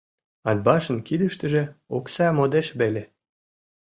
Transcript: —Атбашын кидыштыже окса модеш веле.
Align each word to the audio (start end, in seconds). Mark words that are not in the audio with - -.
—Атбашын 0.49 0.97
кидыштыже 1.07 1.63
окса 1.97 2.27
модеш 2.37 2.67
веле. 2.79 3.03